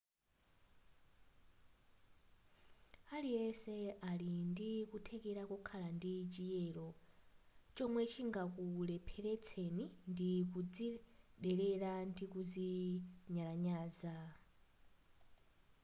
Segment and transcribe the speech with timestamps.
[3.15, 3.75] aliyense
[4.09, 6.87] ali ndikuthekera kokhala ndi chiyero
[7.75, 14.15] chomwe chingakulepheletseni ndi kuzidelera ndi kunyalanyaza